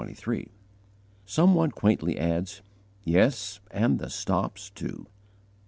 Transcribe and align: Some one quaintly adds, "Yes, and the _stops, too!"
Some 1.27 1.53
one 1.53 1.69
quaintly 1.69 2.17
adds, 2.17 2.63
"Yes, 3.03 3.59
and 3.69 3.99
the 3.99 4.07
_stops, 4.07 4.73
too!" 4.73 5.05